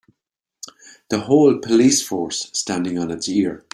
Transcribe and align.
The 1.09 1.19
whole 1.19 1.59
police 1.59 2.01
force 2.01 2.49
standing 2.53 2.97
on 2.97 3.11
it's 3.11 3.29
ear. 3.29 3.63